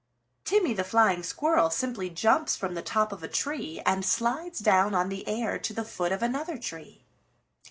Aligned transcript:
Timmy 0.45 0.73
the 0.73 0.83
Flying 0.83 1.21
Squirrel 1.21 1.69
simply 1.69 2.09
jumps 2.09 2.55
from 2.55 2.73
the 2.73 2.81
top 2.81 3.11
of 3.11 3.21
a 3.21 3.27
tree 3.27 3.83
and 3.85 4.03
slides 4.03 4.57
down 4.57 4.95
on 4.95 5.09
the 5.09 5.27
air 5.27 5.59
to 5.59 5.73
the 5.75 5.83
foot 5.85 6.11
of 6.11 6.23
another 6.23 6.57
tree. 6.57 7.03